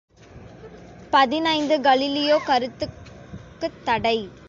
[1.13, 4.17] பதினைந்து கலீலியோ கருத்துக்குத்தடை!